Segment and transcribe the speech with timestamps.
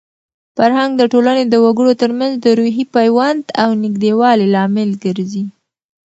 [0.57, 5.43] فرهنګ د ټولنې د وګړو ترمنځ د روحي پیوند او د نږدېوالي لامل ګرځي.